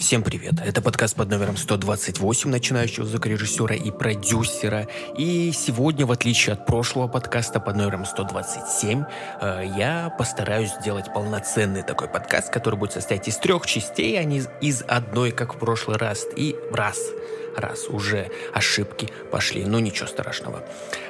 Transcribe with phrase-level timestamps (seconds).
[0.00, 0.54] Всем привет!
[0.64, 4.88] Это подкаст под номером 128 начинающего звукорежиссера и продюсера.
[5.14, 9.04] И сегодня, в отличие от прошлого подкаста под номером 127,
[9.42, 14.42] э, я постараюсь сделать полноценный такой подкаст, который будет состоять из трех частей, а не
[14.62, 16.26] из одной, как в прошлый раз.
[16.34, 16.98] И раз
[17.54, 20.64] раз уже ошибки пошли, но ничего страшного.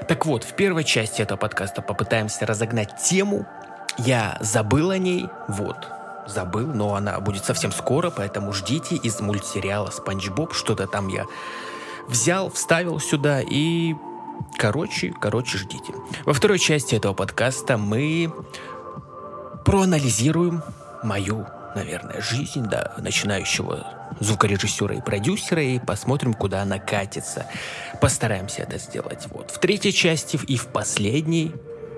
[0.09, 3.47] Так вот, в первой части этого подкаста попытаемся разогнать тему.
[3.99, 5.77] Я забыл о ней, вот,
[6.31, 10.55] забыл, но она будет совсем скоро, поэтому ждите из мультсериала «Спанч Боб».
[10.55, 11.27] Что-то там я
[12.09, 13.95] взял, вставил сюда и...
[14.57, 15.93] Короче, короче, ждите.
[16.25, 18.33] Во второй части этого подкаста мы
[19.65, 20.63] проанализируем
[21.03, 23.87] мою, наверное, жизнь, да, начинающего
[24.19, 27.47] звукорежиссера и продюсера, и посмотрим, куда она катится.
[28.01, 29.27] Постараемся это сделать.
[29.31, 29.51] Вот.
[29.51, 31.53] В третьей части и в последней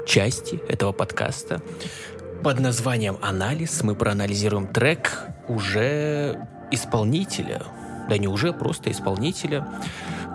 [0.06, 1.62] части этого подкаста
[2.42, 7.62] под названием «Анализ» мы проанализируем трек уже исполнителя.
[8.08, 9.64] Да не уже, просто исполнителя.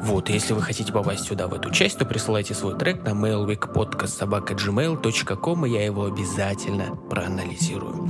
[0.03, 5.65] Вот, если вы хотите попасть сюда, в эту часть, то присылайте свой трек на mailweekpodcast.gmail.com,
[5.65, 8.09] и я его обязательно проанализирую.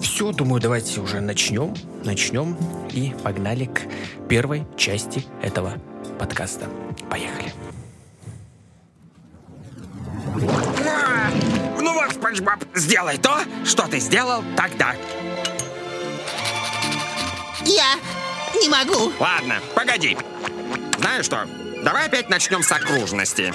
[0.00, 1.72] Все, думаю, давайте уже начнем.
[2.04, 2.56] Начнем
[2.90, 3.82] и погнали к
[4.28, 5.74] первой части этого
[6.18, 6.66] подкаста.
[7.08, 7.52] Поехали.
[7.60, 7.65] Ну
[11.96, 14.94] вот, Спанч Боб, сделай то, что ты сделал тогда.
[17.64, 17.94] Я
[18.60, 19.12] не могу.
[19.18, 20.16] Ладно, погоди.
[20.98, 21.48] Знаешь что,
[21.82, 23.54] давай опять начнем с окружности.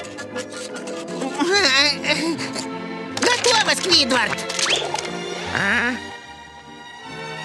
[3.22, 4.38] Готово, Сквидвард.
[5.56, 5.92] А?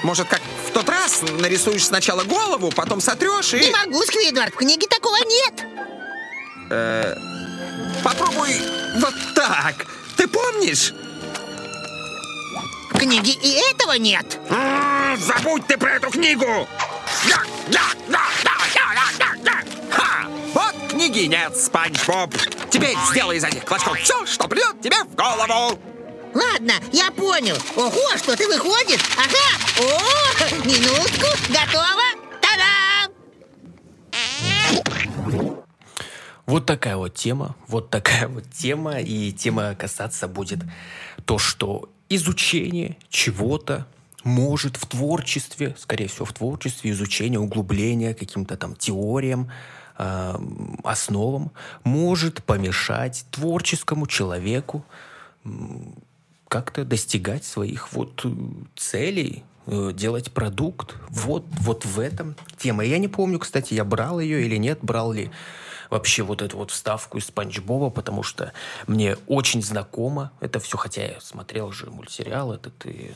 [0.03, 3.61] Может, как в тот раз нарисуешь сначала голову, потом сотрешь и...
[3.61, 5.55] Не могу, Сквидвард, в книге такого нет.
[8.03, 8.57] Попробуй
[8.97, 9.87] вот так.
[10.17, 10.93] Ты помнишь?
[12.91, 14.39] В книге и этого нет.
[14.49, 16.67] М, Забудь ты про эту книгу!
[17.29, 19.65] Я, я, я, я, я, я, я.
[19.91, 20.27] Ха!
[20.55, 22.35] Вот книги нет, Спанч Боб.
[22.71, 25.79] Теперь сделай из этих клочков все, что придет тебе в голову.
[26.35, 27.57] Ладно, я понял.
[27.77, 29.01] Ого, что-то выходит.
[29.17, 29.89] Ага.
[29.89, 31.27] О, минутку.
[31.49, 32.05] Готово.
[32.43, 33.13] Та-дам!
[36.47, 40.61] Вот такая вот тема, вот такая вот тема, и тема касаться будет
[41.25, 43.87] то, что изучение чего-то
[44.23, 49.51] может в творчестве, скорее всего, в творчестве, изучение, углубление каким-то там теориям,
[49.99, 50.35] э,
[50.85, 51.53] основам,
[51.85, 54.85] может помешать творческому человеку
[56.49, 58.31] как-то достигать своих вот э,
[58.77, 60.95] целей, э, делать продукт.
[61.09, 62.85] Вот, вот в этом тема.
[62.85, 65.31] Я не помню, кстати, я брал ее или нет, брал ли
[65.91, 68.53] вообще вот эту вот вставку из Спанч Боба, потому что
[68.87, 73.13] мне очень знакомо это все, хотя я смотрел же мультсериал этот и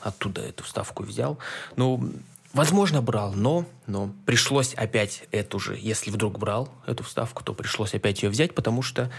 [0.00, 1.38] оттуда эту вставку взял.
[1.76, 2.12] Ну,
[2.52, 7.94] возможно, брал, но, но пришлось опять эту же, если вдруг брал эту вставку, то пришлось
[7.94, 9.10] опять ее взять, потому что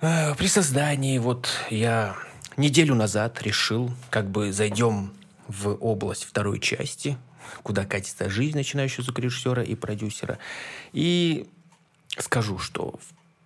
[0.00, 2.16] э, при создании вот я
[2.56, 5.12] неделю назад решил, как бы зайдем
[5.48, 7.16] в область второй части,
[7.62, 10.38] куда катится жизнь начинающего звукорежиссера и продюсера.
[10.92, 11.48] И
[12.18, 12.94] скажу, что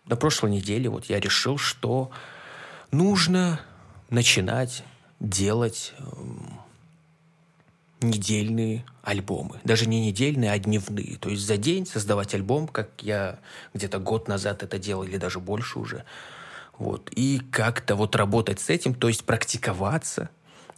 [0.07, 2.11] на прошлой неделе вот я решил, что
[2.91, 3.61] нужно
[4.09, 4.85] начинать
[5.21, 6.61] делать эм,
[8.01, 9.61] недельные альбомы.
[9.65, 11.17] Даже не недельные, а дневные.
[11.17, 13.39] То есть за день создавать альбом, как я
[13.75, 16.05] где-то год назад это делал, или даже больше уже.
[16.79, 17.11] Вот.
[17.15, 20.31] И как-то вот работать с этим, то есть практиковаться,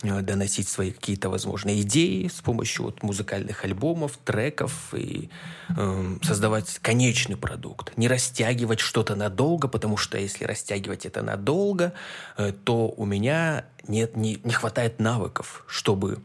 [0.02, 5.30] доносить свои какие-то, возможно, идеи с помощью вот музыкальных альбомов, треков и
[5.76, 7.96] эм, создавать конечный продукт.
[7.96, 11.92] Не растягивать что-то надолго, потому что если растягивать это надолго,
[12.36, 16.20] э, то у меня нет, не, не хватает навыков, чтобы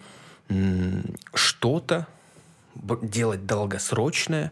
[0.49, 2.07] м, что-то
[3.03, 4.49] делать долгосрочное э,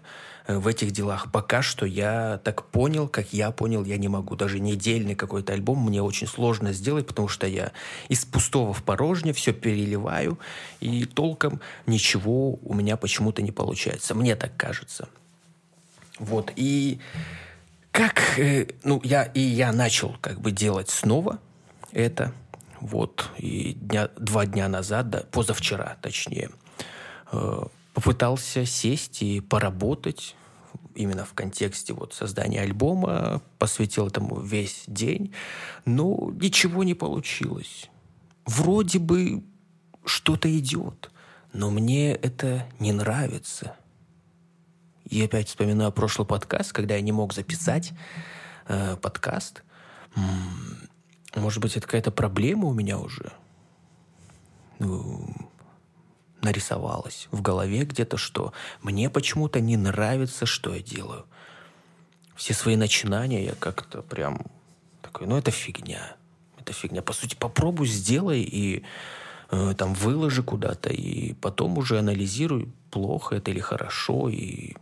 [0.47, 1.31] в этих делах.
[1.31, 4.35] Пока что я так понял, как я понял, я не могу.
[4.35, 7.71] Даже недельный какой-то альбом мне очень сложно сделать, потому что я
[8.09, 10.37] из пустого в порожнее все переливаю,
[10.79, 14.13] и толком ничего у меня почему-то не получается.
[14.13, 15.09] Мне так кажется.
[16.19, 16.99] Вот, и
[17.91, 21.39] как, э, ну, я, и я начал как бы делать снова
[21.91, 22.33] это,
[22.79, 26.51] вот, и дня, два дня назад, да, позавчера, точнее,
[27.31, 30.35] э, попытался сесть и поработать
[30.95, 35.33] именно в контексте вот создания альбома, посвятил этому весь день,
[35.85, 37.89] но ничего не получилось.
[38.45, 39.43] Вроде бы
[40.05, 41.11] что-то идет,
[41.53, 43.75] но мне это не нравится.
[45.09, 47.93] И опять вспоминаю прошлый подкаст, когда я не мог записать
[48.67, 49.63] э, подкаст.
[51.35, 53.31] Может быть, это какая-то проблема у меня уже?
[54.79, 55.29] Ну,
[56.45, 61.25] нарисовалось в голове где-то, что мне почему-то не нравится, что я делаю.
[62.35, 64.41] Все свои начинания я как-то прям
[65.01, 66.15] такой, ну это фигня.
[66.57, 67.01] Это фигня.
[67.01, 68.83] По сути, попробуй, сделай и
[69.51, 74.75] э, там выложи куда-то, и потом уже анализируй, плохо это или хорошо, и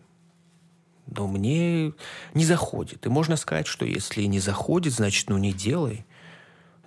[1.08, 1.92] но мне
[2.34, 3.06] не заходит.
[3.06, 6.06] И можно сказать, что если не заходит, значит, ну не делай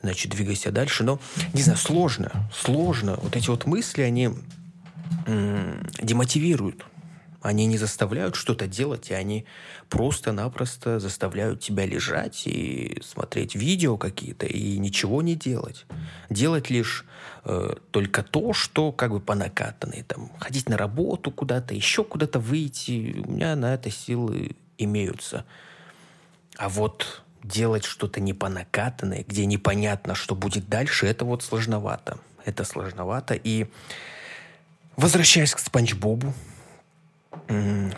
[0.02, 1.04] значит, двигайся дальше.
[1.04, 1.18] Но,
[1.52, 3.18] не знаю, сложно, сложно.
[3.22, 4.30] Вот эти вот мысли, они
[5.26, 6.84] демотивируют.
[7.42, 9.46] Они не заставляют что-то делать, и они
[9.88, 15.86] просто-напросто заставляют тебя лежать и смотреть видео какие-то и ничего не делать.
[16.28, 17.04] Делать лишь
[17.44, 20.02] э, только то, что как бы по накатанной.
[20.02, 23.22] Там, ходить на работу куда-то, еще куда-то выйти.
[23.24, 25.44] У меня на это силы имеются.
[26.56, 32.18] А вот делать что-то не по накатанной, где непонятно, что будет дальше, это вот сложновато.
[32.44, 33.34] Это сложновато.
[33.34, 33.68] И
[34.96, 36.32] возвращаясь к Спанч Бобу,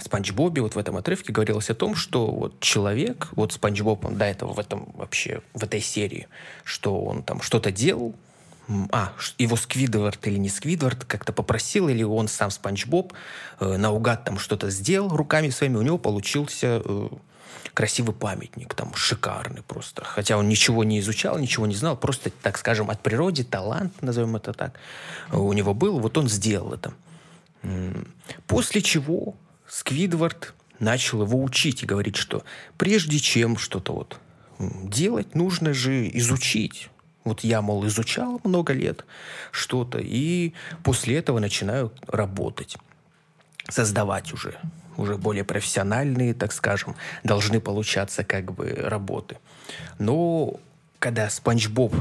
[0.00, 4.05] Спанч Бобе вот в этом отрывке говорилось о том, что вот человек, вот Спанч Боб,
[4.05, 6.29] он до этого в этом вообще, в этой серии,
[6.65, 8.15] что он там что-то делал,
[8.91, 13.15] а, его Сквидвард или не Сквидвард как-то попросил, или он сам Спанч Боб
[13.61, 17.09] э, наугад там что-то сделал руками своими, у него получился э,
[17.75, 20.05] красивый памятник, там шикарный просто.
[20.05, 24.37] Хотя он ничего не изучал, ничего не знал, просто, так скажем, от природы талант, назовем
[24.37, 24.79] это так,
[25.32, 26.93] у него был, вот он сделал это.
[28.47, 29.35] После чего
[29.69, 32.44] Сквидвард начал его учить и говорить, что
[32.76, 34.19] прежде чем что-то вот
[34.59, 36.91] делать, нужно же изучить.
[37.25, 39.05] Вот я, мол, изучал много лет
[39.50, 42.76] что-то, и после этого начинаю работать,
[43.69, 44.59] создавать уже
[44.99, 49.39] уже более профессиональные, так скажем, должны получаться как бы работы.
[49.99, 50.61] Но
[50.99, 51.95] когда Спанч Боб,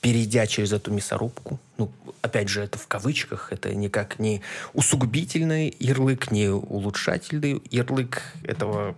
[0.00, 1.92] перейдя через эту мясорубку, ну,
[2.22, 4.42] опять же, это в кавычках, это никак не
[4.72, 8.96] усугубительный ярлык, не улучшательный ярлык этого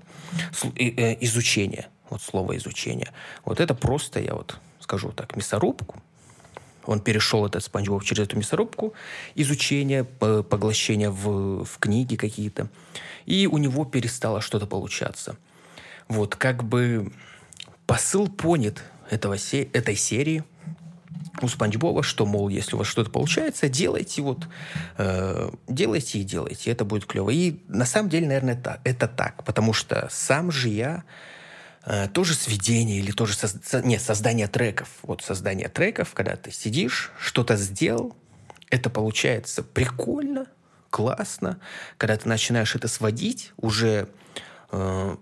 [0.77, 3.13] э, изучения, вот слово изучения.
[3.45, 6.01] Вот это просто, я вот скажу так, мясорубку,
[6.89, 8.95] он перешел этот Спанч Боб через эту мясорубку,
[9.35, 12.69] изучение, поглощение в, в книги какие-то
[13.29, 15.37] и у него перестало что-то получаться.
[16.09, 17.13] Вот как бы
[17.87, 20.45] посыл понят этого, этой серии
[21.43, 24.49] у Спанч Боба, что, мол, если у вас что-то получается, делайте вот,
[24.97, 27.29] э, делайте и делайте, это будет клево.
[27.29, 31.05] И на самом деле, наверное, это, это так, потому что сам же я
[32.13, 34.89] тоже сведение или тоже со, нет, создание треков.
[35.03, 38.15] Вот создание треков, когда ты сидишь, что-то сделал,
[38.71, 40.47] это получается прикольно,
[40.91, 41.61] классно,
[41.97, 44.09] когда ты начинаешь это сводить, уже
[44.71, 45.17] э,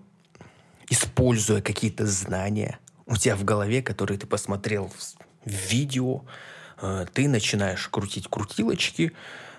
[0.89, 6.23] используя какие-то знания у тебя в голове, которые ты посмотрел в, в видео,
[6.81, 9.13] э, ты начинаешь крутить крутилочки,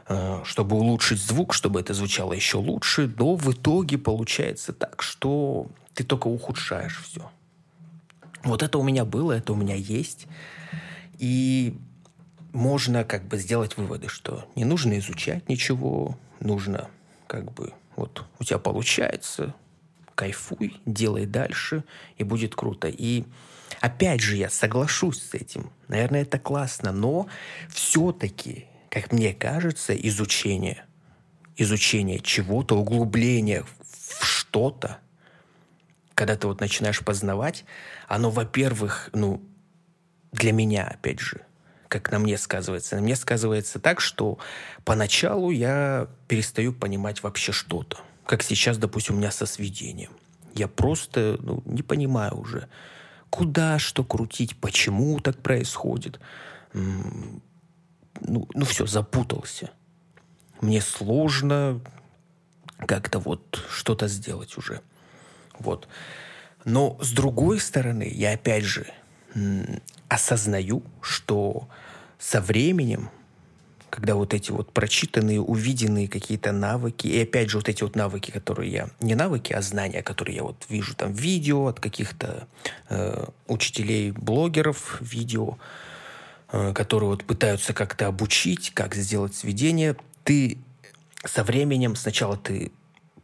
[0.08, 5.66] э, чтобы улучшить звук, чтобы это звучало еще лучше, но в итоге получается так, что
[5.98, 7.28] ты только ухудшаешь все.
[8.44, 10.28] Вот это у меня было, это у меня есть.
[11.18, 11.76] И
[12.52, 16.88] можно как бы сделать выводы, что не нужно изучать ничего, нужно
[17.26, 19.56] как бы вот у тебя получается,
[20.14, 21.82] кайфуй, делай дальше,
[22.16, 22.86] и будет круто.
[22.86, 23.24] И
[23.80, 25.72] опять же, я соглашусь с этим.
[25.88, 27.26] Наверное, это классно, но
[27.70, 30.84] все-таки, как мне кажется, изучение,
[31.56, 35.00] изучение чего-то, углубление в что-то,
[36.18, 37.64] когда ты вот начинаешь познавать,
[38.08, 39.40] оно, во-первых, ну,
[40.32, 41.42] для меня, опять же,
[41.87, 42.96] как на мне сказывается.
[42.96, 44.38] На мне сказывается так, что
[44.84, 48.00] поначалу я перестаю понимать вообще что-то.
[48.26, 50.10] Как сейчас, допустим, у меня со сведением.
[50.54, 52.68] Я просто ну, не понимаю уже,
[53.30, 56.18] куда что крутить, почему так происходит.
[56.72, 57.40] Ну,
[58.52, 59.70] ну все, запутался.
[60.60, 61.80] Мне сложно
[62.76, 64.82] как-то вот что-то сделать уже.
[65.58, 65.88] Вот.
[66.64, 68.86] Но с другой стороны, я опять же
[70.08, 71.68] осознаю, что
[72.18, 73.10] со временем,
[73.90, 78.30] когда вот эти вот прочитанные, увиденные какие-то навыки, и опять же вот эти вот навыки,
[78.30, 82.48] которые я, не навыки, а знания, которые я вот вижу там видео от каких-то
[82.88, 85.58] э, учителей, блогеров, видео,
[86.52, 90.58] э, которые вот пытаются как-то обучить, как сделать сведение, ты
[91.24, 92.72] со временем сначала ты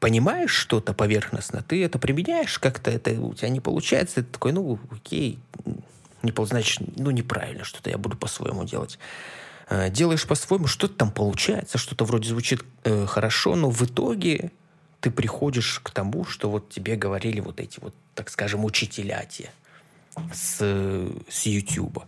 [0.04, 4.78] понимаешь что-то поверхностно, ты это применяешь как-то, это у тебя не получается, ты такой, ну,
[4.90, 5.38] окей,
[6.22, 8.98] не значит, ну, неправильно что-то, я буду по-своему делать.
[9.70, 14.52] Э, делаешь по-своему, что-то там получается, что-то вроде звучит э, хорошо, но в итоге
[15.00, 19.50] ты приходишь к тому, что вот тебе говорили вот эти вот, так скажем, учителя те
[20.34, 20.58] с,
[21.30, 22.04] с YouTube.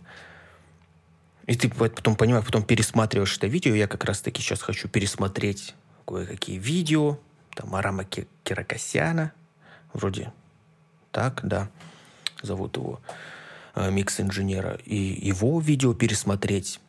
[1.47, 3.73] И ты потом понимаешь, потом пересматриваешь это видео.
[3.73, 5.73] Я как раз-таки сейчас хочу пересмотреть
[6.05, 7.17] кое-какие видео.
[7.57, 8.05] Там Арама
[8.43, 9.33] Киракосяна.
[9.91, 10.31] Вроде
[11.11, 11.69] так, да.
[12.43, 13.01] Зовут его
[13.73, 14.77] э, микс-инженера.
[14.85, 16.79] И его видео пересмотреть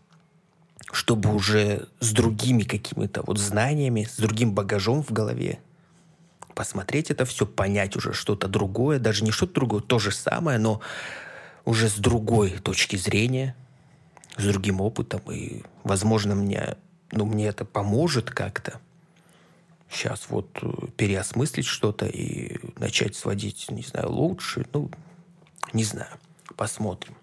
[0.90, 5.58] чтобы уже с другими какими-то вот знаниями, с другим багажом в голове
[6.54, 10.80] посмотреть это все, понять уже что-то другое, даже не что-то другое, то же самое, но
[11.64, 13.54] уже с другой точки зрения,
[14.36, 16.76] с другим опытом, и, возможно, мне,
[17.12, 18.80] ну, мне это поможет как-то
[19.90, 24.90] сейчас вот э, переосмыслить что-то и начать сводить, не знаю, лучше, ну,
[25.72, 26.10] не знаю,
[26.56, 27.14] посмотрим.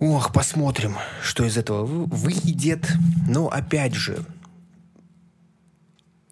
[0.00, 2.86] Ох, посмотрим, что из этого выйдет.
[3.28, 4.24] Но опять же,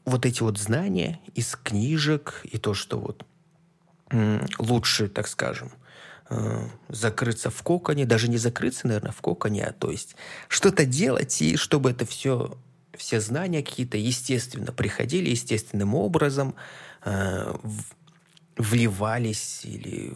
[0.05, 3.27] вот эти вот знания из книжек и то, что вот
[4.59, 5.73] лучше, так скажем,
[6.31, 10.15] э, закрыться в коконе, даже не закрыться, наверное, в коконе, а то есть
[10.49, 12.57] что-то делать, и чтобы это все,
[12.97, 16.55] все знания какие-то естественно приходили, естественным образом
[17.05, 17.55] э,
[18.57, 20.15] вливались или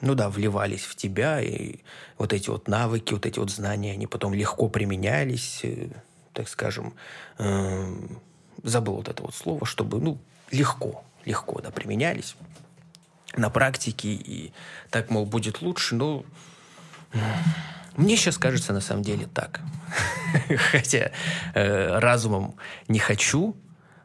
[0.00, 1.76] ну да, вливались в тебя, и
[2.18, 5.88] вот эти вот навыки, вот эти вот знания, они потом легко применялись, э,
[6.34, 6.94] так скажем,
[7.38, 7.96] э,
[8.62, 10.18] забыл вот это вот слово, чтобы, ну,
[10.50, 12.34] легко, легко, да, применялись
[13.36, 14.52] на практике, и
[14.90, 16.24] так, мол, будет лучше, но
[17.98, 19.60] мне сейчас кажется на самом деле так.
[20.70, 21.10] Хотя
[21.54, 22.54] э, разумом
[22.86, 23.56] не хочу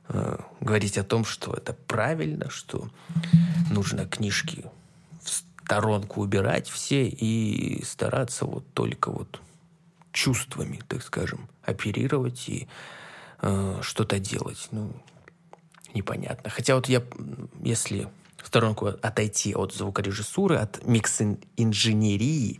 [0.09, 2.89] э, говорить о том, что это правильно, что
[3.69, 4.65] нужно книжки
[5.23, 9.39] сторонку убирать все и стараться вот только вот
[10.11, 12.67] чувствами, так скажем, оперировать и
[13.41, 14.69] э, что-то делать.
[14.71, 14.91] Ну,
[15.93, 16.49] непонятно.
[16.49, 17.03] Хотя вот я,
[17.61, 18.07] если
[18.41, 22.59] в сторонку отойти от звукорежиссуры, от микс-инженерии,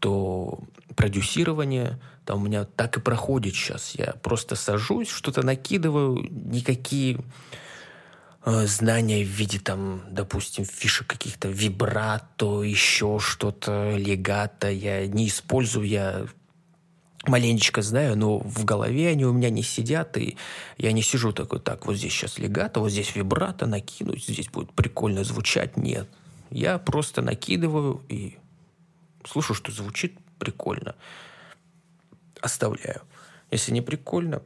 [0.00, 0.60] то
[0.96, 3.94] продюсирование там у меня так и проходит сейчас.
[3.94, 7.18] Я просто сажусь, что-то накидываю, никакие
[8.42, 15.86] Э, знания в виде там, допустим, фишек каких-то вибрато, еще что-то, легато я не использую,
[15.86, 16.26] я
[17.26, 20.38] маленечко знаю, но в голове они у меня не сидят, и
[20.78, 24.72] я не сижу такой, так, вот здесь сейчас легато, вот здесь вибрато накинуть, здесь будет
[24.72, 25.76] прикольно звучать.
[25.76, 26.08] Нет.
[26.48, 28.38] Я просто накидываю и
[29.26, 30.94] слушаю, что звучит прикольно.
[32.40, 33.02] Оставляю.
[33.50, 34.42] Если не прикольно,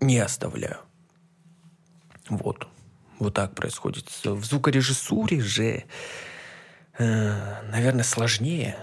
[0.00, 0.78] не оставляю.
[2.28, 2.68] Вот.
[3.18, 4.08] Вот так происходит.
[4.24, 5.84] В звукорежиссуре же,
[6.98, 8.76] э, наверное, сложнее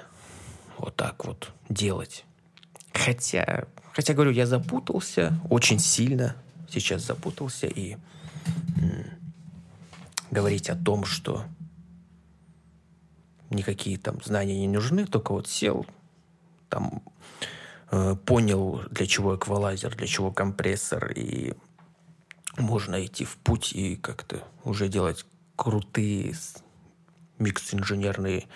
[0.77, 2.25] вот так вот делать.
[2.93, 6.35] Хотя, хотя, говорю, я запутался очень сильно.
[6.69, 7.93] Сейчас запутался и
[8.75, 9.05] м,
[10.29, 11.45] говорить о том, что
[13.49, 15.85] никакие там знания не нужны, только вот сел,
[16.69, 17.01] там
[17.91, 21.53] э, понял, для чего эквалайзер, для чего компрессор, и
[22.57, 25.25] можно идти в путь и как-то уже делать
[25.55, 26.33] крутые
[27.39, 28.47] микс-инженерные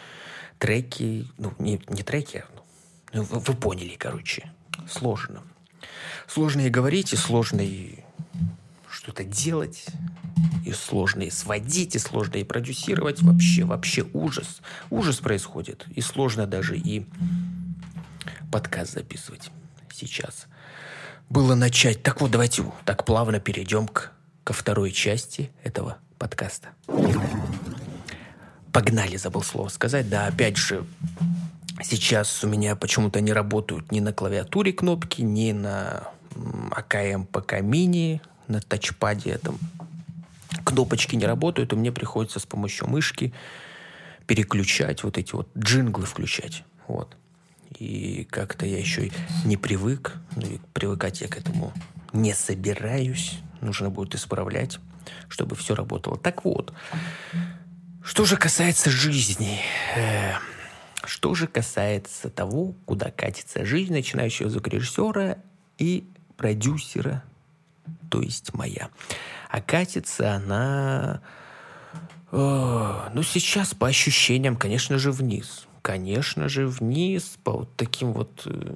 [0.57, 1.27] треки.
[1.37, 2.61] Ну, не, не треки, а,
[3.13, 4.51] ну, вы, вы поняли, короче.
[4.89, 5.43] Сложно.
[6.27, 8.00] Сложно и говорить, и сложно и
[9.01, 9.87] что-то делать,
[10.63, 13.23] и сложно и сводить, и сложно и продюсировать.
[13.23, 14.61] Вообще, вообще ужас.
[14.91, 15.87] Ужас происходит.
[15.95, 17.07] И сложно даже и
[18.51, 19.49] подкаст записывать
[19.91, 20.45] сейчас
[21.29, 22.03] было начать.
[22.03, 24.11] Так вот, давайте так плавно перейдем к,
[24.43, 26.69] ко второй части этого подкаста.
[28.71, 30.09] Погнали, забыл слово сказать.
[30.09, 30.85] Да, опять же,
[31.81, 36.07] сейчас у меня почему-то не работают ни на клавиатуре кнопки, ни на
[36.71, 39.57] АКМ ПК мини, на тачпаде этом.
[40.63, 43.33] Кнопочки не работают, и мне приходится с помощью мышки
[44.27, 46.63] переключать вот эти вот джинглы включать.
[46.87, 47.17] Вот.
[47.79, 49.11] И как-то я еще
[49.45, 51.73] не привык, ну и привыкать я к этому
[52.13, 53.39] не собираюсь.
[53.61, 54.79] Нужно будет исправлять,
[55.29, 56.17] чтобы все работало.
[56.17, 56.73] Так вот,
[58.03, 59.59] что же касается жизни,
[59.95, 60.33] э,
[61.05, 65.37] что же касается того, куда катится жизнь начинающего звукорежиссера
[65.77, 67.23] и продюсера,
[68.09, 68.89] то есть моя.
[69.49, 71.21] А катится она,
[72.31, 78.43] э, ну сейчас по ощущениям, конечно же, вниз конечно же, вниз по вот таким вот
[78.45, 78.75] э,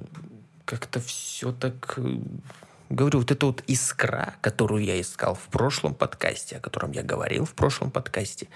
[0.64, 1.94] как-то все так...
[1.96, 2.18] Э,
[2.90, 7.44] говорю, вот эта вот искра, которую я искал в прошлом подкасте, о котором я говорил
[7.44, 8.48] в прошлом подкасте,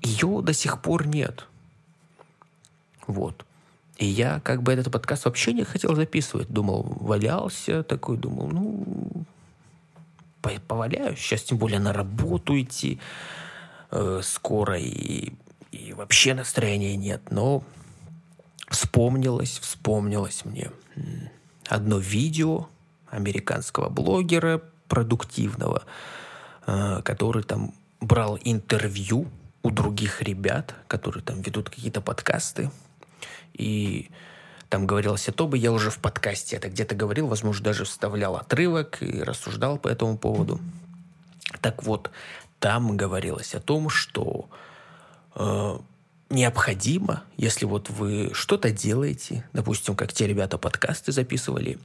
[0.00, 1.46] ее до сих пор нет.
[3.06, 3.44] Вот.
[3.98, 6.48] И я как бы этот подкаст вообще не хотел записывать.
[6.48, 9.24] Думал, валялся такой, думал, ну,
[10.42, 11.18] поваляюсь.
[11.18, 13.00] Сейчас тем более на работу идти
[13.90, 14.78] э, скоро.
[14.78, 15.32] И
[15.72, 17.22] и вообще настроения нет.
[17.30, 17.64] Но
[18.68, 20.70] вспомнилось, вспомнилось мне
[21.66, 22.68] одно видео
[23.08, 25.84] американского блогера продуктивного,
[26.66, 29.26] э, который там брал интервью
[29.62, 32.70] у других ребят, которые там ведут какие-то подкасты.
[33.54, 34.10] И
[34.72, 39.02] там говорилось о том, я уже в подкасте это где-то говорил, возможно, даже вставлял отрывок
[39.02, 40.62] и рассуждал по этому поводу.
[41.60, 42.10] Так вот,
[42.58, 44.48] там говорилось о том, что
[45.34, 45.78] э,
[46.30, 51.78] необходимо, если вот вы что-то делаете, допустим, как те ребята подкасты записывали,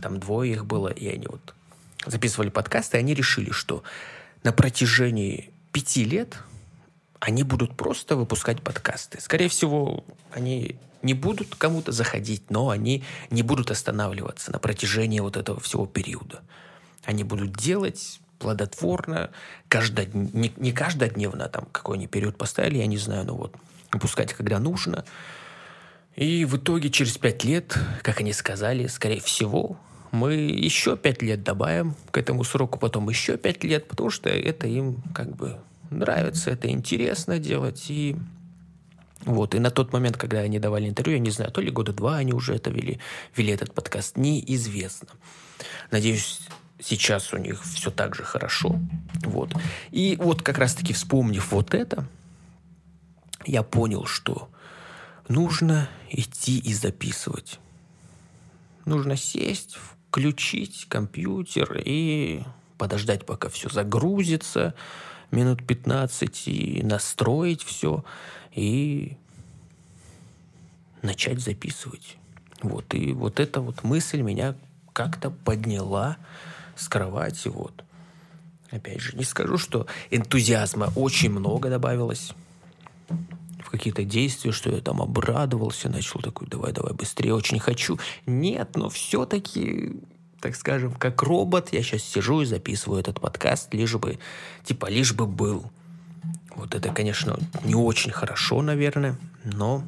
[0.00, 1.54] там двое их было, и они вот
[2.06, 3.82] записывали подкасты, и они решили, что
[4.44, 6.38] на протяжении пяти лет
[7.20, 9.20] они будут просто выпускать подкасты.
[9.20, 15.36] Скорее всего, они не будут кому-то заходить, но они не будут останавливаться на протяжении вот
[15.36, 16.40] этого всего периода.
[17.04, 19.30] Они будут делать плодотворно,
[19.68, 20.14] каждод...
[20.14, 23.54] не, не каждодневно, там какой они период поставили, я не знаю, но вот
[23.92, 25.04] выпускать, когда нужно.
[26.14, 29.76] И в итоге через пять лет, как они сказали, скорее всего,
[30.10, 34.66] мы еще пять лет добавим к этому сроку, потом еще пять лет, потому что это
[34.66, 35.58] им как бы
[35.90, 37.86] нравится, это интересно делать.
[37.88, 38.16] И
[39.22, 41.92] вот, и на тот момент, когда они давали интервью, я не знаю, то ли года
[41.92, 42.98] два они уже это вели,
[43.36, 45.08] вели этот подкаст, неизвестно.
[45.90, 46.40] Надеюсь,
[46.80, 48.78] сейчас у них все так же хорошо.
[49.24, 49.52] Вот.
[49.90, 52.06] И вот как раз-таки вспомнив вот это,
[53.44, 54.48] я понял, что
[55.28, 57.58] нужно идти и записывать.
[58.84, 59.76] Нужно сесть,
[60.08, 62.42] включить компьютер и
[62.78, 64.74] подождать, пока все загрузится,
[65.30, 68.04] минут 15, и настроить все,
[68.52, 69.16] и
[71.02, 72.16] начать записывать.
[72.62, 74.54] Вот, и вот эта вот мысль меня
[74.92, 76.16] как-то подняла
[76.76, 77.84] с кровати, вот.
[78.70, 82.32] Опять же, не скажу, что энтузиазма очень много добавилось
[83.08, 87.98] в какие-то действия, что я там обрадовался, начал такой, давай, давай, быстрее, очень хочу.
[88.26, 90.00] Нет, но все-таки,
[90.40, 94.18] так скажем, как робот, я сейчас сижу и записываю этот подкаст, лишь бы,
[94.64, 95.70] типа, лишь бы был.
[96.54, 99.84] Вот это, конечно, не очень хорошо, наверное, но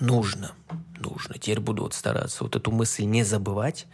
[0.00, 0.52] нужно,
[0.98, 1.38] нужно.
[1.38, 3.86] Теперь буду вот стараться вот эту мысль не забывать,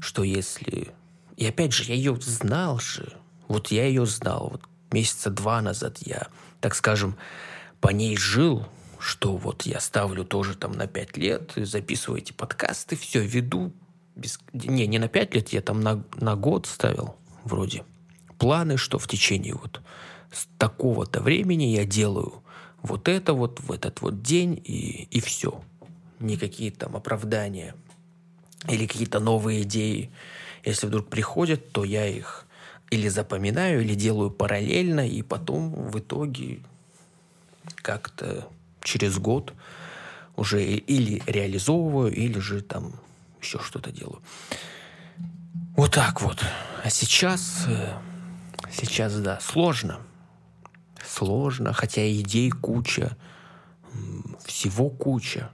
[0.00, 0.92] что если...
[1.36, 3.16] И опять же, я ее знал же.
[3.48, 4.50] Вот я ее знал.
[4.52, 4.62] Вот
[4.92, 6.28] месяца два назад я,
[6.60, 7.16] так скажем,
[7.80, 8.66] по ней жил,
[8.98, 13.72] что вот я ставлю тоже там на пять лет, записываю эти подкасты, все веду.
[14.14, 14.38] Без...
[14.52, 17.84] Не, не на пять лет, я там на, на год ставил вроде
[18.38, 19.80] планы, что в течение вот
[20.58, 22.42] такого-то времени я делаю
[22.82, 25.62] вот это вот в этот вот день и, и все.
[26.18, 27.74] Никакие там оправдания
[28.68, 30.10] или какие-то новые идеи,
[30.64, 32.46] если вдруг приходят, то я их
[32.90, 36.60] или запоминаю, или делаю параллельно, и потом в итоге
[37.76, 38.46] как-то
[38.82, 39.54] через год
[40.36, 42.92] уже или реализовываю, или же там
[43.42, 44.22] еще что-то делаю.
[45.76, 46.44] Вот так вот.
[46.84, 47.98] А сейчас, э,
[48.70, 50.00] сейчас, да, сложно.
[51.04, 53.16] Сложно, хотя идей куча,
[54.44, 55.50] всего куча.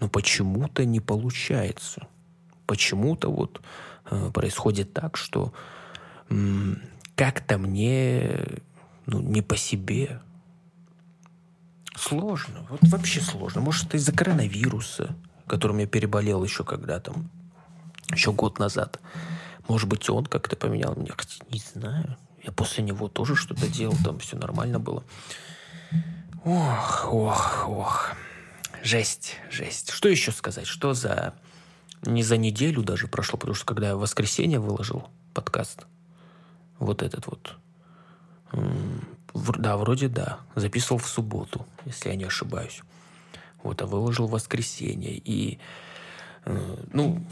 [0.00, 2.06] Но почему-то не получается
[2.66, 3.60] почему-то вот
[4.10, 5.52] э, происходит так, что
[7.16, 8.44] как-то мне
[9.06, 10.20] ну, не по себе.
[11.96, 12.66] Сложно.
[12.70, 13.60] Вот вообще сложно.
[13.60, 15.14] Может, это из-за коронавируса,
[15.46, 17.14] которым я переболел еще когда-то,
[18.10, 19.00] еще год назад.
[19.68, 21.12] Может быть, он как-то поменял меня.
[21.16, 22.16] Хотя не знаю.
[22.42, 25.02] Я после него тоже что-то делал, там все нормально было.
[26.44, 28.12] Ох, ох, ох.
[28.82, 29.90] Жесть, жесть.
[29.90, 30.66] Что еще сказать?
[30.66, 31.32] Что за
[32.02, 35.86] не за неделю даже прошло, потому что когда я в воскресенье выложил подкаст,
[36.78, 37.56] вот этот вот,
[39.56, 42.82] да, вроде да, записывал в субботу, если я не ошибаюсь.
[43.64, 45.16] Вот, а выложил воскресенье.
[45.16, 45.58] И,
[46.44, 47.24] э, ну,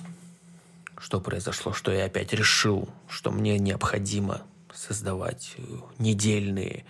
[0.99, 1.73] что произошло?
[1.73, 4.43] Что я опять решил, что мне необходимо
[4.75, 5.63] создавать э,
[5.99, 6.85] недельные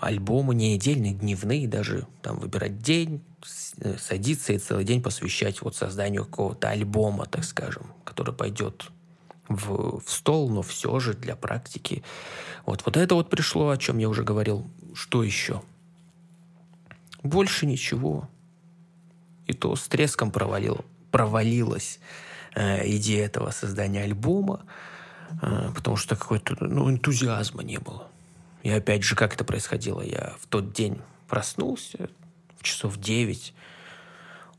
[0.00, 3.22] альбомы, не недельные, дневные даже, там выбирать день,
[3.80, 8.90] Э, садиться и целый день посвящать вот созданию какого-то альбома, так скажем, который пойдет
[9.48, 12.02] в, в стол, но все же для практики.
[12.64, 14.68] Вот, вот это вот пришло, о чем я уже говорил.
[14.94, 15.62] Что еще?
[17.22, 18.28] Больше ничего.
[19.46, 22.00] И то с треском провалил, провалилась
[22.54, 24.64] э, идея этого создания альбома,
[25.42, 28.08] э, потому что какой-то ну, энтузиазма не было.
[28.62, 30.00] И опять же, как это происходило?
[30.02, 32.10] Я в тот день проснулся,
[32.60, 33.54] часов 9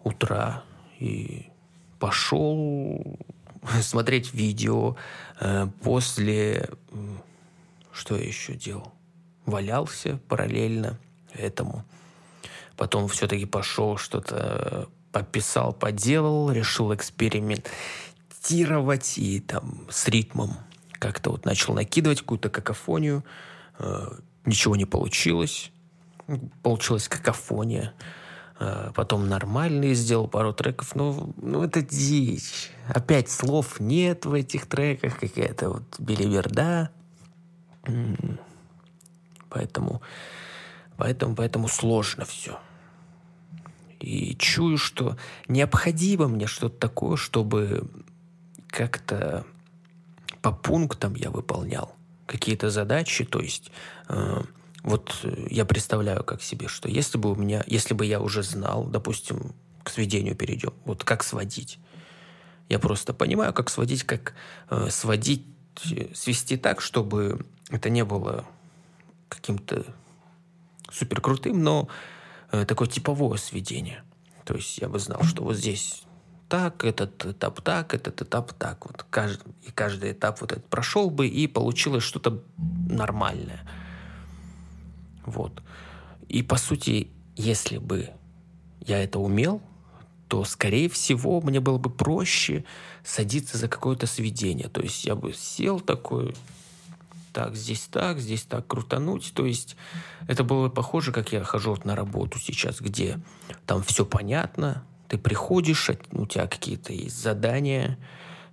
[0.03, 0.63] утра
[0.99, 1.47] и
[1.99, 3.19] пошел
[3.81, 4.95] смотреть видео.
[5.39, 6.69] Э, после...
[7.91, 8.93] Что я еще делал?
[9.45, 10.99] Валялся параллельно
[11.33, 11.83] этому.
[12.77, 20.57] Потом все-таки пошел что-то пописал, поделал, решил экспериментировать и там с ритмом
[20.99, 23.23] как-то вот начал накидывать какую-то какофонию.
[23.79, 24.09] Э,
[24.45, 25.71] ничего не получилось.
[26.61, 27.93] Получилась какофония.
[28.59, 30.95] Э, потом нормальные сделал пару треков.
[30.95, 32.71] Ну, ну, это дичь.
[32.87, 35.19] Опять слов нет в этих треках.
[35.19, 36.89] Какая-то вот билиберда.
[39.49, 40.01] Поэтому,
[40.97, 42.59] поэтому, поэтому сложно все.
[43.99, 47.89] И чую, что необходимо мне что-то такое, чтобы
[48.67, 49.45] как-то
[50.41, 53.25] по пунктам я выполнял какие-то задачи.
[53.25, 53.71] То есть
[54.09, 54.43] э,
[54.83, 58.85] вот я представляю как себе, что если бы у меня, если бы я уже знал,
[58.85, 61.79] допустим, к сведению перейдем, вот как сводить.
[62.69, 64.33] Я просто понимаю, как сводить, как
[64.69, 65.45] э, сводить,
[66.13, 68.45] свести так, чтобы это не было
[69.29, 69.85] каким-то
[70.91, 71.87] супер крутым, но
[72.51, 74.03] такое типовое сведение.
[74.45, 76.03] То есть я бы знал, что вот здесь
[76.47, 78.85] так, этот этап так, этот этап так.
[78.85, 82.41] Вот каждый, и каждый этап вот этот прошел бы, и получилось что-то
[82.89, 83.67] нормальное.
[85.25, 85.61] Вот.
[86.29, 88.09] И по сути, если бы
[88.79, 89.61] я это умел,
[90.27, 92.65] то, скорее всего, мне было бы проще
[93.03, 94.67] садиться за какое-то сведение.
[94.67, 96.35] То есть я бы сел такой,
[97.37, 99.31] так, здесь так, здесь так крутануть.
[99.35, 99.75] То есть
[100.27, 103.19] это было похоже, как я хожу на работу сейчас, где
[103.67, 107.99] там все понятно, ты приходишь, у тебя какие-то есть задания,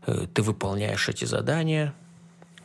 [0.07, 1.95] э, ты выполняешь эти задания,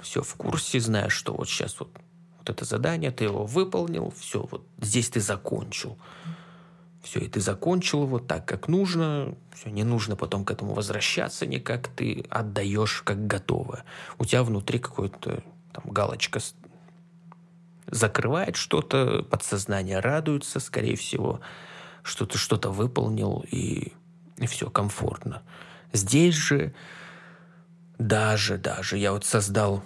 [0.01, 1.89] все в курсе, знаешь, что вот сейчас вот,
[2.37, 5.97] вот это задание, ты его выполнил, все, вот здесь ты закончил.
[7.01, 9.33] Все, и ты закончил его так, как нужно.
[9.55, 11.87] Все, не нужно потом к этому возвращаться никак.
[11.87, 13.85] Ты отдаешь как готовое.
[14.17, 15.41] У тебя внутри какой-то
[15.79, 16.39] там галочка
[17.87, 21.39] закрывает что-то, подсознание радуется, скорее всего,
[22.03, 23.93] что ты что-то выполнил, и,
[24.37, 25.41] и все комфортно.
[25.91, 26.73] Здесь же
[27.97, 29.83] даже, даже я вот создал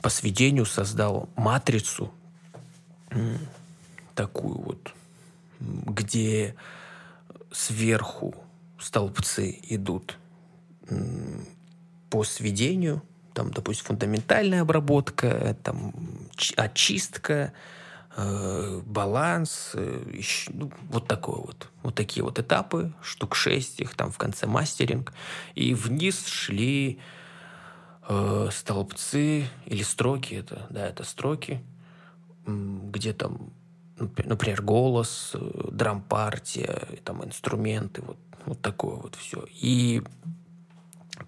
[0.00, 2.12] по сведению, создал матрицу
[4.14, 4.94] такую вот,
[5.60, 6.56] где
[7.52, 8.34] сверху
[8.78, 10.18] столбцы идут
[12.10, 13.02] по сведению,
[13.34, 15.94] там, допустим, фундаментальная обработка, там,
[16.56, 17.52] очистка,
[18.16, 21.68] э, баланс, э, еще, ну, вот такое вот.
[21.82, 25.12] Вот такие вот этапы, штук шесть, их там в конце мастеринг.
[25.54, 26.98] И вниз шли
[28.08, 31.62] э, столбцы или строки, это, да, это строки,
[32.46, 33.52] где там,
[33.96, 39.44] например, голос, э, драм-партия, там инструменты, вот, вот такое вот все.
[39.50, 40.02] И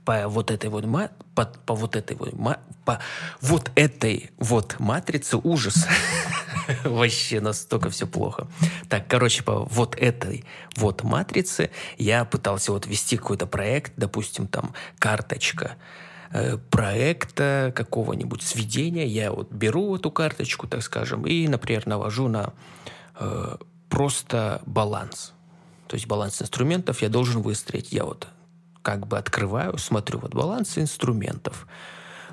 [0.04, 0.84] по вот этой вот
[1.34, 2.34] по, по вот этой вот
[2.84, 3.00] по
[3.40, 5.86] вот этой вот матрице ужас.
[6.84, 8.46] Вообще настолько все плохо.
[8.88, 10.44] Так короче по вот этой
[10.76, 15.76] вот матрице я пытался вот вести какой-то проект допустим там карточка
[16.30, 19.06] э, проекта какого-нибудь сведения.
[19.06, 22.52] Я вот беру эту карточку так скажем и например навожу на
[23.18, 23.56] э,
[23.88, 25.32] просто баланс.
[25.88, 27.92] То есть баланс инструментов я должен выстроить.
[27.92, 28.28] Я вот
[28.84, 31.66] как бы открываю, смотрю, вот баланс инструментов.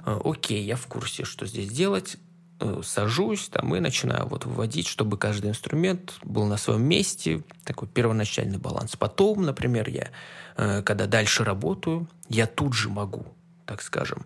[0.06, 2.18] Э, окей, я в курсе, что здесь делать.
[2.60, 7.88] Э, сажусь там и начинаю вот выводить, чтобы каждый инструмент был на своем месте, такой
[7.88, 8.98] первоначальный баланс.
[8.98, 10.10] Потом, например, я,
[10.58, 13.26] э, когда дальше работаю, я тут же могу,
[13.66, 14.26] так скажем,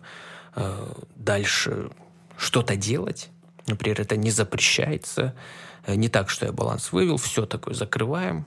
[1.16, 1.90] дальше
[2.38, 3.28] что-то делать.
[3.66, 5.34] Например, это не запрещается.
[5.86, 8.46] Не так, что я баланс вывел, все такое закрываем,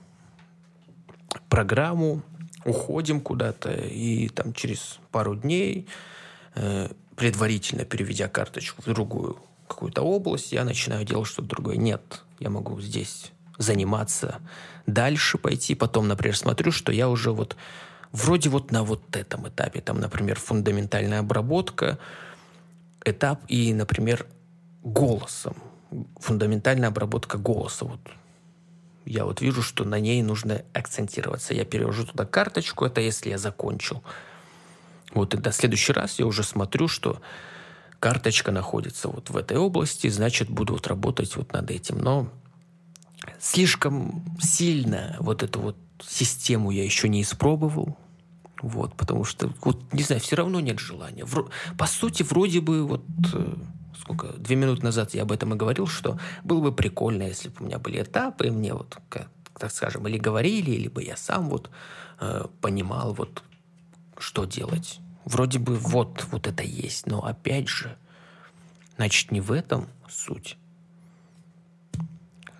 [1.48, 2.24] программу,
[2.64, 5.88] уходим куда-то, и там через пару дней,
[6.54, 11.76] э, предварительно переведя карточку в другую какую-то область, я начинаю делать что-то другое.
[11.76, 14.40] Нет, я могу здесь заниматься,
[14.86, 17.56] дальше пойти, потом, например, смотрю, что я уже вот
[18.12, 21.98] вроде вот на вот этом этапе, там, например, фундаментальная обработка,
[23.04, 24.26] этап и, например,
[24.82, 25.56] голосом,
[26.18, 28.00] фундаментальная обработка голоса, вот
[29.04, 31.54] я вот вижу, что на ней нужно акцентироваться.
[31.54, 34.02] Я перевожу туда карточку, это если я закончил.
[35.12, 37.20] Вот и до следующий раз я уже смотрю, что
[37.98, 41.98] карточка находится вот в этой области, значит, буду вот работать вот над этим.
[41.98, 42.28] Но
[43.38, 47.96] слишком сильно вот эту вот систему я еще не испробовал.
[48.62, 51.24] Вот, потому что, вот, не знаю, все равно нет желания.
[51.24, 51.48] Вро...
[51.78, 53.54] По сути, вроде бы вот э,
[53.98, 57.56] сколько, две минуты назад я об этом и говорил, что было бы прикольно, если бы
[57.60, 61.48] у меня были этапы, и мне вот, как, так скажем, или говорили, либо я сам
[61.48, 61.70] вот
[62.20, 63.42] э, понимал вот,
[64.18, 65.00] что делать.
[65.24, 67.96] Вроде бы вот, вот это есть, но опять же,
[68.96, 70.56] значит, не в этом суть.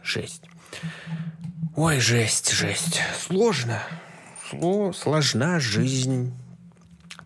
[0.02, 0.42] жесть.
[1.76, 3.00] Ой, жесть, жесть.
[3.18, 3.82] Сложно.
[4.48, 6.34] Сло, сложна жизнь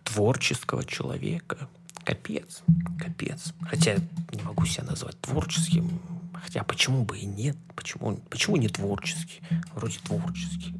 [0.03, 1.67] творческого человека.
[2.05, 2.61] Капец,
[2.99, 3.53] капец.
[3.67, 3.95] Хотя
[4.31, 5.99] не могу себя назвать творческим.
[6.33, 7.57] Хотя почему бы и нет?
[7.75, 9.41] Почему, почему не творческий?
[9.73, 10.75] Вроде творческий.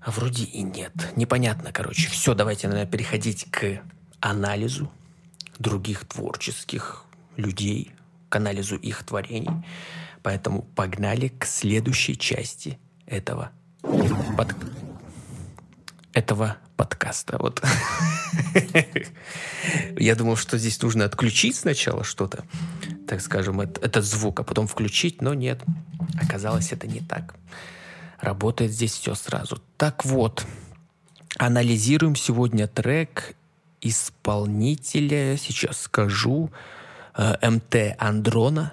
[0.00, 0.94] А вроде и нет.
[1.16, 2.08] Непонятно, короче.
[2.08, 3.82] Все, давайте, наверное, переходить к
[4.20, 4.90] анализу
[5.58, 7.04] других творческих
[7.36, 7.92] людей,
[8.30, 9.64] к анализу их творений.
[10.22, 13.50] Поэтому погнали к следующей части этого
[13.82, 14.54] под...
[16.14, 17.36] этого подкаста.
[17.38, 17.62] Вот.
[19.98, 22.44] Я думал, что здесь нужно отключить сначала что-то,
[23.06, 25.60] так скажем, этот звук, а потом включить, но нет.
[26.22, 27.34] Оказалось, это не так.
[28.20, 29.60] Работает здесь все сразу.
[29.76, 30.46] Так вот,
[31.36, 33.34] анализируем сегодня трек
[33.80, 36.50] исполнителя, сейчас скажу,
[37.16, 38.72] э, МТ Андрона.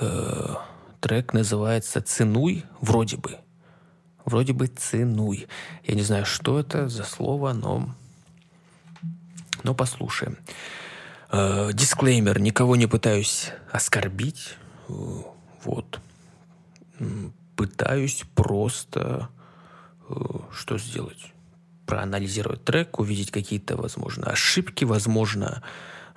[0.00, 0.56] Э,
[1.00, 3.38] трек называется «Ценуй», вроде бы.
[4.28, 5.48] Вроде бы «Ценуй».
[5.84, 7.94] Я не знаю, что это за слово, но,
[9.62, 10.36] но послушаем.
[11.32, 12.38] Э, дисклеймер.
[12.38, 14.56] Никого не пытаюсь оскорбить.
[14.86, 16.00] Вот.
[17.56, 19.30] Пытаюсь просто
[20.52, 21.32] что сделать?
[21.86, 25.62] проанализировать трек, увидеть какие-то, возможно, ошибки, возможно,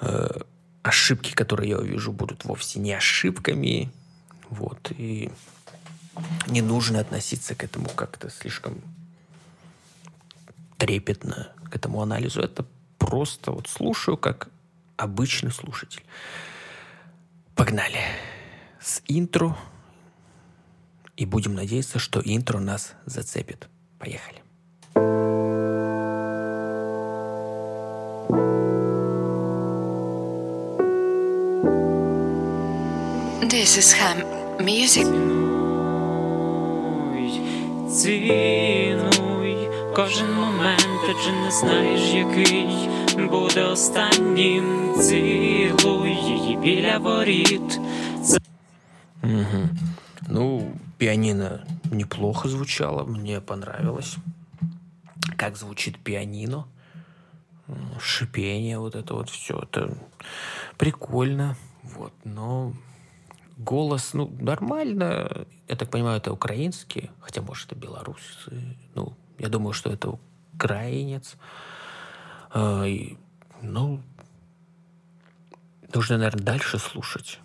[0.02, 0.42] э,
[0.84, 3.90] ошибки, которые я увижу, будут вовсе не ошибками.
[4.50, 4.92] Вот.
[4.92, 5.32] И
[6.48, 8.82] не нужно относиться к этому как-то слишком
[10.78, 12.42] трепетно, к этому анализу.
[12.42, 12.66] Это
[12.98, 14.50] просто вот слушаю, как
[14.98, 16.04] обычный слушатель.
[17.56, 18.02] Погнали.
[18.80, 19.58] С интро.
[21.18, 23.68] И будем надеяться, что интро нас зацепит.
[24.00, 24.42] Поехали.
[33.44, 34.26] This is Ham
[34.60, 35.31] Music.
[37.91, 42.89] Цінуй кожен момент, адже не знаєш, який
[43.29, 44.95] буде останнім.
[45.01, 47.81] Цілуй її біля воріт.
[49.23, 49.69] Угу.
[50.29, 51.59] Ну, пианино
[51.91, 54.17] неплохо звучало, мне понравилось.
[55.37, 56.67] Как звучит пианино,
[58.01, 59.97] шипение, вот это вот все, это
[60.79, 62.73] прикольно, вот, но
[63.64, 65.46] голос, ну, нормально.
[65.68, 68.78] Я так понимаю, это украинский, хотя, может, это белорусы.
[68.96, 70.18] Ну, я думаю, что это
[70.54, 71.36] украинец.
[72.52, 73.18] А, и,
[73.62, 74.02] ну,
[75.94, 77.40] нужно, наверное, дальше слушать.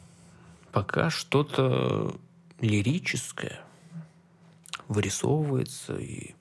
[0.72, 2.14] Пока что-то
[2.60, 3.60] лирическое
[4.88, 6.34] вырисовывается и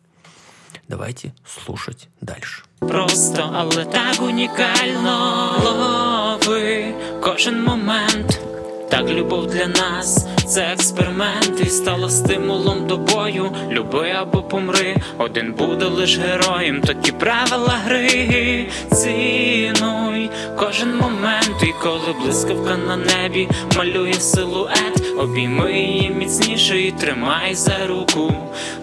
[0.88, 2.64] Давайте слушать дальше.
[2.80, 8.40] Просто, але так унікально лови кожен момент.
[8.90, 13.52] Так, любов для нас це експеримент і стала стимулом до бою.
[13.72, 16.82] Люби або помри, один буде лиш героєм.
[16.82, 26.10] Такі правила гри цінуй кожен момент, і коли блискавка на небі малює силует, обійми її
[26.10, 28.34] міцніше і тримай за руку.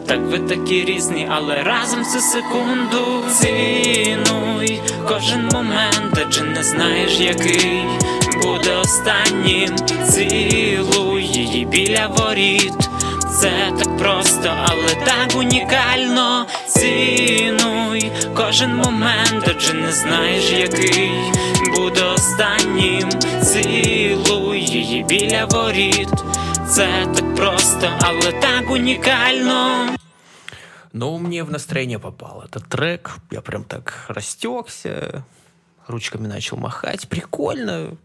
[0.06, 3.22] Так ви такі різні, але разом це секунду.
[3.30, 7.84] Цінуй кожен момент, адже не знаєш який
[8.42, 9.76] буде останнім.
[10.11, 12.88] Цілуй її біля воріт.
[13.40, 16.46] Це так просто, але так унікально.
[16.66, 21.12] Цінуй кожен момент, адже не знаєш, який
[21.76, 23.11] буде останнім.
[23.42, 26.09] Цілуй її біля воріт.
[26.68, 29.88] Це так просто, але так унікально.
[30.92, 33.11] Но мне в настроение попал этот трек.
[33.31, 35.24] Я прям так растекся,
[35.88, 37.09] ручками начал махать.
[37.09, 37.96] Прикольно.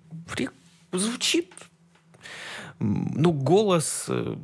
[0.92, 1.54] Звучит.
[2.80, 4.36] Ну, голос э,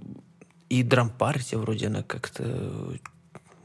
[0.70, 2.98] и драм-партия вроде она как-то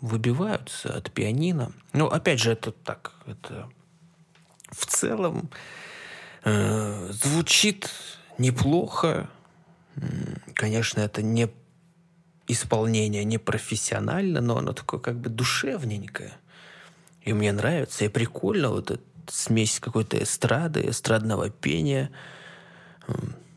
[0.01, 1.73] выбиваются от пианино.
[1.93, 3.69] Но опять же, это так, это
[4.71, 5.51] в целом
[6.45, 7.91] э, звучит
[8.37, 9.29] неплохо.
[10.55, 11.49] Конечно, это не
[12.47, 16.37] исполнение не профессионально, но оно такое как бы душевненькое.
[17.23, 22.11] И мне нравится, и прикольно вот эта смесь какой-то эстрады, эстрадного пения.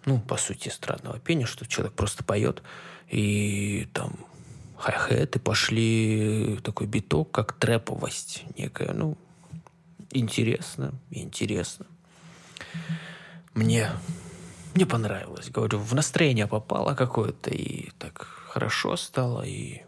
[0.06, 2.64] Ну, по сути, эстрадного пения, что человек просто поет.
[3.10, 4.14] И там
[4.78, 8.94] хай-хеты пошли, такой биток, как трэповость некая.
[8.94, 9.18] Ну,
[10.10, 11.86] интересно, интересно.
[13.54, 13.90] Мне,
[14.74, 15.50] мне понравилось.
[15.50, 19.84] Говорю, в настроение попало какое-то, и так хорошо стало, и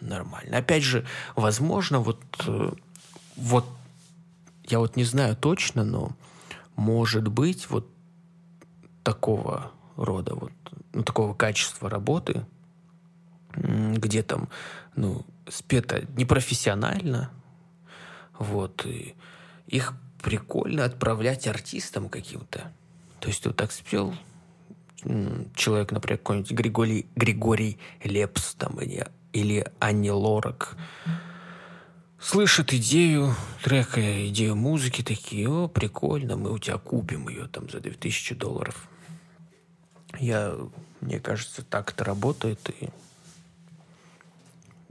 [0.00, 0.58] нормально.
[0.58, 2.72] Опять же, возможно, вот, э,
[3.36, 3.66] вот
[4.68, 6.16] я вот не знаю точно, но
[6.76, 7.88] может быть вот
[9.02, 10.52] такого рода, вот,
[10.92, 12.44] ну, такого качества работы,
[13.54, 14.48] где там,
[14.94, 17.30] ну, спето непрофессионально,
[18.38, 19.14] вот, и
[19.66, 22.72] их прикольно отправлять артистам каким-то.
[23.20, 24.14] То есть вот так спел,
[25.54, 30.76] человек, например, какой-нибудь Григорий, Григорий Лепс там, или, или Анни Лорак,
[32.20, 37.80] слышат идею трека, идею музыки, такие, о, прикольно, мы у тебя купим ее там за
[37.80, 38.88] 2000 долларов.
[40.18, 40.54] Я,
[41.00, 42.88] мне кажется, так это работает и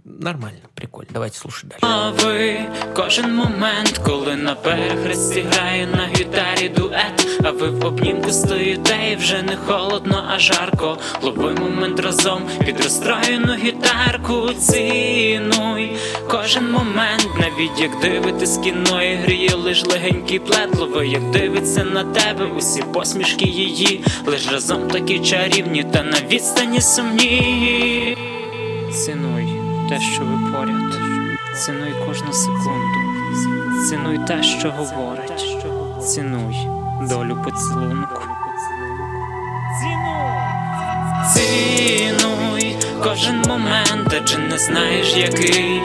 [0.05, 1.09] нормально, прикольно.
[1.13, 1.85] Давайте слушать дальше.
[1.85, 2.59] А ви
[2.95, 9.15] кожен момент, коли на перехресті грає на гітарі дует, а ви в обнімку стоїте і
[9.15, 10.97] вже не холодно, а жарко.
[11.21, 14.53] Лови момент разом під розстроєну гітарку.
[14.53, 15.97] Цінуй
[16.29, 20.69] кожен момент, навіть як дивитись кіно і гріє лиш легенький плед.
[21.05, 28.17] Як дивиться на тебе, усі посмішки її, лиш разом такі чарівні, та на відстані сумні.
[28.93, 29.44] Цінуй
[29.89, 30.93] те, що ви поряд.
[31.55, 32.99] Цінуй кожну секунду.
[33.89, 35.57] Цінуй те, що говорить.
[36.01, 36.55] Цінуй
[37.09, 38.21] долю поцілунку.
[41.33, 45.81] Цінуй кожен момент, адже не знаєш, який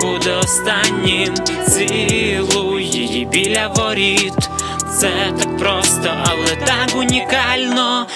[0.00, 1.34] буде останнім.
[1.68, 4.50] Цілуй її біля воріт.
[4.98, 8.06] Це так просто, але так унікально.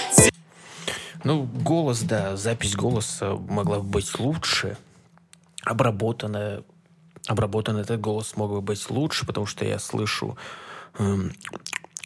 [1.25, 4.77] Ну, голос, да, запись голоса могла бы быть лучше.
[5.65, 6.63] Обработанная,
[7.27, 10.37] обработанный этот голос мог бы быть лучше, потому что я слышу
[10.99, 11.33] эм,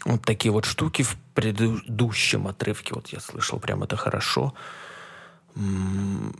[0.05, 2.95] вот такие вот штуки в предыдущем отрывке.
[2.95, 4.55] Вот я слышал прям это хорошо.
[5.55, 6.33] В,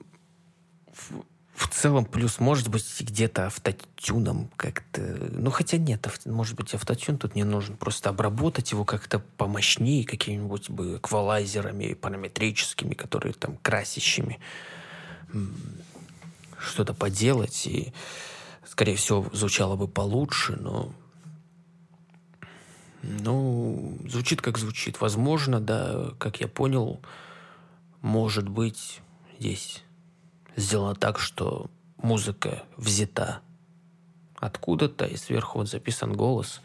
[1.55, 5.01] в целом, плюс, может быть, где-то автотюном как-то...
[5.33, 7.77] Ну, хотя нет, авто- может быть, автотюн тут не нужен.
[7.77, 14.39] Просто обработать его как-то помощнее какими-нибудь бы эквалайзерами параметрическими, которые там красящими.
[16.59, 17.93] Что-то поделать, и,
[18.67, 20.93] скорее всего, звучало бы получше, но...
[23.03, 25.01] Ну, звучит как звучит.
[25.01, 27.01] Возможно, да, как я понял,
[28.03, 29.01] может быть,
[29.39, 29.85] здесь
[30.57, 33.41] сделано так, что музыка взята
[34.37, 36.61] откуда-то, и сверху вот записан голос.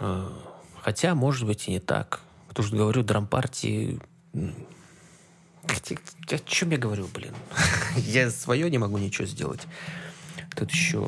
[0.00, 0.30] Э,
[0.84, 2.20] Хотя, может быть, и не так.
[2.48, 4.00] Потому что, говорю, драм-партии...
[5.63, 5.95] м, хотя-
[6.35, 7.33] О чем я говорю, блин?
[7.97, 9.67] Я свое не могу ничего сделать.
[10.55, 11.07] Тут еще...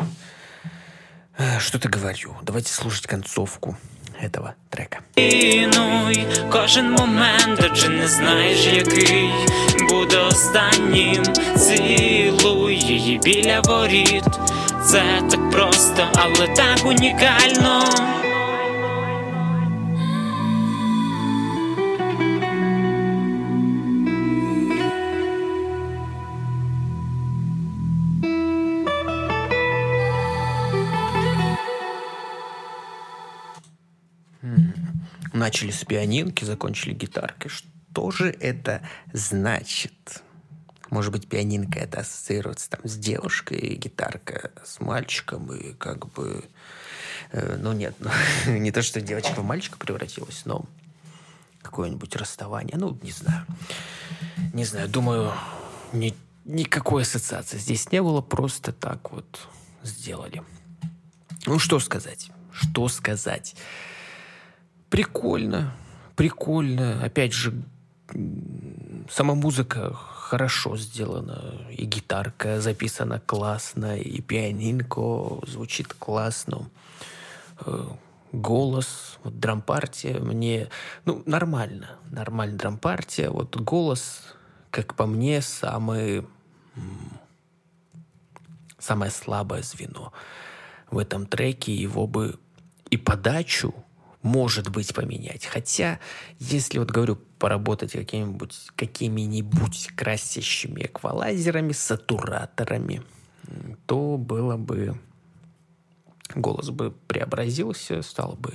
[1.38, 2.36] э, Что-то говорю.
[2.44, 3.76] Давайте слушать концовку
[4.22, 5.00] этого трека.
[5.16, 9.30] Цінуй кожен момент, адже не знаєш, який
[9.90, 11.24] буде останнім.
[11.58, 14.24] Цілуй її біля воріт.
[14.86, 17.84] Це так просто, але так унікально.
[35.47, 37.53] Начали с пианинки, закончили гитаркой.
[37.53, 38.83] Что же это
[39.13, 40.25] значит?
[40.91, 46.43] Может быть, пианинка это ассоциируется там с девушкой, гитарка с мальчиком, и как бы...
[47.31, 48.11] э, ну, нет, ну,
[48.59, 50.65] не то, что девочка в мальчика превратилась, но
[51.63, 53.47] какое-нибудь расставание, ну, не знаю.
[54.53, 55.33] Не знаю, думаю,
[55.93, 59.47] ни- никакой ассоциации здесь не было, просто так вот
[59.85, 60.43] сделали.
[61.47, 62.33] Ну, что сказать?
[62.51, 63.55] Что сказать?
[64.97, 65.75] Прикольно,
[66.15, 67.05] прикольно.
[67.05, 67.53] Опять же,
[69.11, 76.71] сама музыка хорошо сделана, и гитарка записана классно, и пианинко звучит классно.
[77.67, 77.85] Э,
[78.33, 80.71] Голос, вот драм-партия мне,
[81.05, 83.29] ну, нормально, нормально драм-партия.
[83.29, 84.35] Вот голос,
[84.71, 86.27] как по мне, самый,
[88.79, 90.15] самое слабое звено
[90.91, 91.75] в этом треке.
[91.75, 92.39] Его бы
[92.89, 93.75] и подачу
[94.27, 95.47] может быть поменять.
[95.47, 96.01] Хотя,
[96.39, 103.03] если вот говорю, поработать какими-нибудь, какими-нибудь красящими эквалайзерами, сатураторами,
[103.87, 104.99] то было бы
[106.35, 108.55] голос бы преобразился, стал бы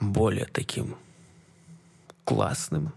[0.00, 0.96] более таким
[2.24, 2.94] классным.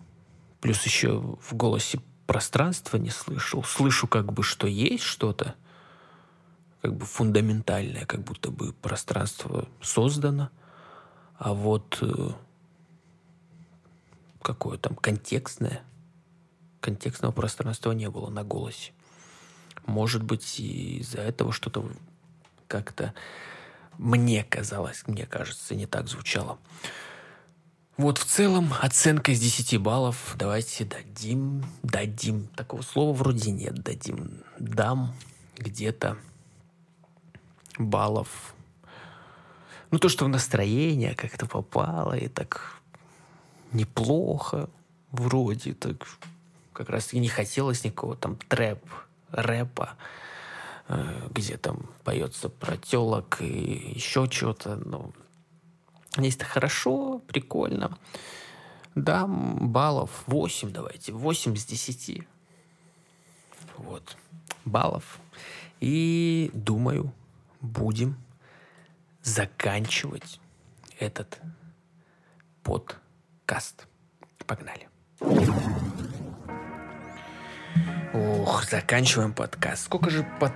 [0.61, 3.63] Плюс еще в голосе пространства не слышал.
[3.63, 5.55] Слышу как бы, что есть что-то,
[6.81, 10.49] как бы фундаментальное, как будто бы пространство создано,
[11.37, 12.29] а вот э,
[14.41, 15.81] какое там контекстное,
[16.79, 18.91] контекстного пространства не было на голосе.
[19.85, 21.89] Может быть, из-за этого что-то
[22.67, 23.13] как-то
[23.97, 26.59] мне казалось, мне кажется, не так звучало.
[27.97, 32.47] Вот в целом оценка из 10 баллов давайте дадим, дадим.
[32.55, 34.43] Такого слова вроде нет, дадим.
[34.59, 35.15] Дам
[35.57, 36.17] где-то
[37.79, 38.53] баллов.
[39.91, 42.81] Ну, то, что в настроение как-то попало, и так
[43.71, 44.69] неплохо
[45.11, 46.07] вроде, так
[46.73, 48.83] как раз и не хотелось никакого там трэп,
[49.31, 49.95] рэпа,
[50.89, 54.75] э, где там поется про телок и еще что-то.
[54.75, 55.13] Ну,
[56.17, 57.97] здесь это хорошо, прикольно.
[58.95, 62.23] Дам баллов 8, давайте, 8 с 10.
[63.77, 64.17] Вот,
[64.65, 65.19] баллов.
[65.79, 67.13] И думаю,
[67.61, 68.17] будем
[69.27, 70.39] заканчивать
[70.99, 71.39] этот
[72.63, 73.85] подкаст.
[74.45, 74.87] Погнали.
[78.13, 79.85] Ох, заканчиваем подкаст.
[79.85, 80.53] Сколько же под...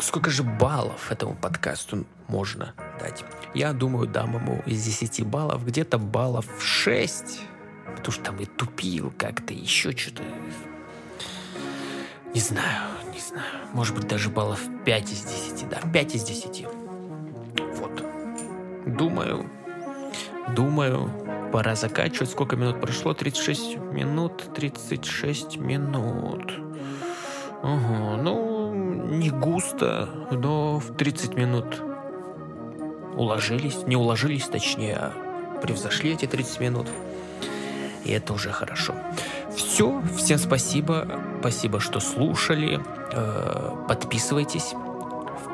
[0.00, 3.24] Сколько же баллов этому подкасту можно дать?
[3.54, 7.40] Я думаю, дам ему из 10 баллов где-то баллов 6.
[7.96, 10.24] Потому что там и тупил как-то, еще что-то.
[12.34, 13.68] Не знаю, не знаю.
[13.72, 15.68] Может быть, даже баллов 5 из 10.
[15.68, 16.77] Да, 5 из 10.
[17.76, 18.02] Вот.
[18.86, 19.50] Думаю,
[20.54, 21.10] думаю,
[21.52, 22.30] пора заканчивать.
[22.30, 23.14] Сколько минут прошло?
[23.14, 24.44] 36 минут.
[24.54, 26.52] 36 минут.
[27.62, 31.82] Ага, ну, не густо, но в 30 минут
[33.16, 33.86] уложились.
[33.86, 36.86] Не уложились, точнее, а превзошли эти 30 минут.
[38.04, 38.94] И это уже хорошо.
[39.54, 41.06] Все, всем спасибо.
[41.40, 42.80] Спасибо, что слушали.
[43.12, 44.72] Э, подписывайтесь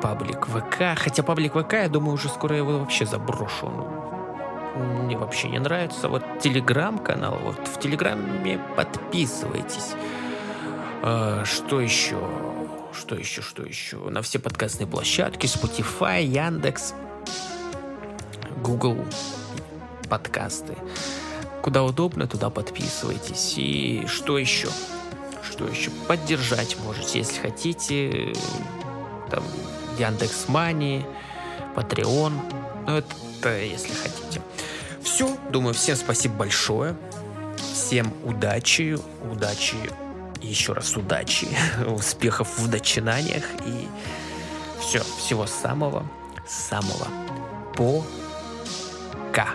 [0.05, 0.95] паблик ВК.
[0.95, 3.71] Хотя паблик ВК, я думаю, уже скоро его вообще заброшу.
[3.71, 6.09] Ну, мне вообще не нравится.
[6.09, 9.93] Вот телеграм-канал, вот в телеграме подписывайтесь.
[11.01, 12.19] Э, что еще?
[12.93, 13.97] Что еще, что еще?
[13.97, 16.93] На все подкастные площадки, Spotify, Яндекс,
[18.61, 19.03] Google
[20.07, 20.75] подкасты.
[21.63, 23.55] Куда удобно, туда подписывайтесь.
[23.57, 24.67] И что еще?
[25.41, 25.89] Что еще?
[26.07, 28.33] Поддержать можете, если хотите.
[29.31, 29.43] Там
[29.97, 31.05] Яндекс Мани,
[31.75, 32.33] Patreon.
[32.87, 34.41] Ну, это если хотите.
[35.01, 36.95] Все, думаю, всем спасибо большое.
[37.73, 38.97] Всем удачи,
[39.31, 39.77] удачи,
[40.41, 41.47] еще раз удачи,
[41.87, 43.87] успехов в начинаниях и
[44.79, 46.05] все, всего самого,
[46.47, 47.07] самого
[47.75, 49.49] пока.